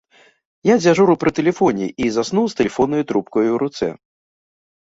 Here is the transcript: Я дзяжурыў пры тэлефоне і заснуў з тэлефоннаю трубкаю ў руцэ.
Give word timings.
Я 0.69 0.77
дзяжурыў 0.81 1.17
пры 1.25 1.33
тэлефоне 1.39 1.87
і 2.05 2.09
заснуў 2.15 2.45
з 2.55 2.61
тэлефоннаю 2.63 3.03
трубкаю 3.13 3.47
ў 3.53 3.57
руцэ. 3.65 3.89